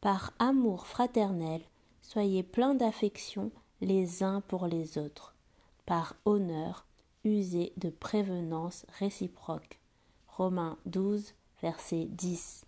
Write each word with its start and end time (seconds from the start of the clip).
Par 0.00 0.32
amour 0.38 0.86
fraternel, 0.86 1.60
soyez 2.00 2.42
pleins 2.42 2.74
d'affection 2.74 3.50
les 3.82 4.22
uns 4.22 4.40
pour 4.40 4.66
les 4.66 4.96
autres. 4.96 5.34
Par 5.84 6.14
honneur, 6.24 6.86
usez 7.24 7.72
de 7.76 7.90
prévenance 7.90 8.86
réciproque. 8.98 9.78
Romains 10.26 10.78
12, 10.86 11.34
verset 11.60 12.06
10. 12.10 12.64